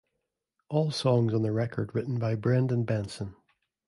All 0.67 0.89
songs 0.89 1.31
on 1.31 1.43
the 1.43 1.51
record 1.51 1.93
written 1.93 2.17
by 2.17 2.33
Brendan 2.33 2.85
Benson. 2.85 3.35